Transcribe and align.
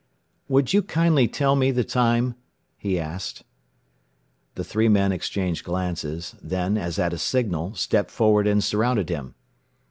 "Would 0.49 0.73
you 0.73 0.81
kindly 0.81 1.27
tell 1.27 1.55
me 1.55 1.69
the 1.69 1.83
time?" 1.83 2.33
he 2.75 2.99
asked. 2.99 3.43
The 4.55 4.63
three 4.63 4.89
men 4.89 5.11
exchanged 5.11 5.63
glances, 5.63 6.33
then, 6.41 6.75
as 6.75 6.97
at 6.97 7.13
a 7.13 7.19
signal, 7.19 7.75
stepped 7.75 8.09
forward 8.09 8.47
and 8.47 8.63
surrounded 8.63 9.09
him. 9.09 9.35